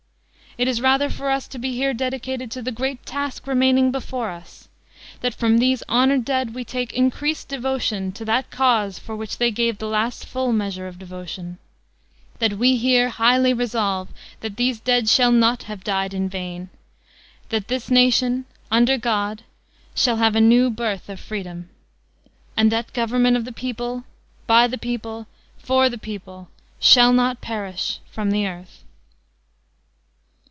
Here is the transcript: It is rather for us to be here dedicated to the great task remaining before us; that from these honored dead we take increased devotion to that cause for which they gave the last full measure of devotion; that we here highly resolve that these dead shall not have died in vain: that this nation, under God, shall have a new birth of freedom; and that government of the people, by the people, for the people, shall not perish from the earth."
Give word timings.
It 0.57 0.67
is 0.67 0.81
rather 0.81 1.09
for 1.09 1.29
us 1.29 1.47
to 1.47 1.57
be 1.57 1.71
here 1.77 1.93
dedicated 1.93 2.51
to 2.51 2.61
the 2.61 2.73
great 2.73 3.05
task 3.05 3.47
remaining 3.47 3.89
before 3.89 4.31
us; 4.31 4.67
that 5.21 5.33
from 5.33 5.57
these 5.59 5.81
honored 5.87 6.25
dead 6.25 6.53
we 6.53 6.65
take 6.65 6.91
increased 6.91 7.47
devotion 7.47 8.11
to 8.11 8.25
that 8.25 8.51
cause 8.51 8.99
for 8.99 9.15
which 9.15 9.37
they 9.37 9.49
gave 9.49 9.77
the 9.77 9.87
last 9.87 10.25
full 10.25 10.51
measure 10.51 10.89
of 10.89 10.99
devotion; 10.99 11.57
that 12.39 12.57
we 12.57 12.75
here 12.75 13.07
highly 13.07 13.53
resolve 13.53 14.09
that 14.41 14.57
these 14.57 14.77
dead 14.81 15.07
shall 15.07 15.31
not 15.31 15.63
have 15.63 15.85
died 15.85 16.13
in 16.13 16.27
vain: 16.27 16.67
that 17.47 17.69
this 17.69 17.89
nation, 17.89 18.43
under 18.69 18.97
God, 18.97 19.43
shall 19.95 20.17
have 20.17 20.35
a 20.35 20.41
new 20.41 20.69
birth 20.69 21.07
of 21.07 21.17
freedom; 21.21 21.69
and 22.57 22.69
that 22.73 22.91
government 22.91 23.37
of 23.37 23.45
the 23.45 23.53
people, 23.53 24.03
by 24.47 24.67
the 24.67 24.77
people, 24.77 25.27
for 25.59 25.87
the 25.87 25.97
people, 25.97 26.49
shall 26.77 27.13
not 27.13 27.39
perish 27.39 27.99
from 28.11 28.31
the 28.31 28.45
earth." 28.45 28.83